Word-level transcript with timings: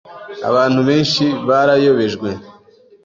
Abantu 0.49 0.79
benshi 0.89 1.23
barayobejwe, 1.47 2.29